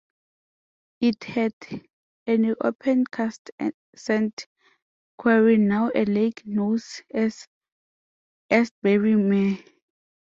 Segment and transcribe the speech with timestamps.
[1.01, 1.53] It had
[2.25, 3.51] an opencast
[3.95, 4.47] sand
[5.15, 6.79] quarry, now a lake known
[7.13, 7.47] as
[8.49, 9.59] Astbury Mere.